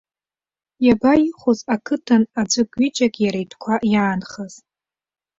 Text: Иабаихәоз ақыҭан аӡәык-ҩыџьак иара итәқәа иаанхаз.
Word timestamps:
Иабаихәоз 0.85 1.59
ақыҭан 1.75 2.23
аӡәык-ҩыџьак 2.41 3.13
иара 3.25 3.39
итәқәа 3.43 3.73
иаанхаз. 3.91 4.53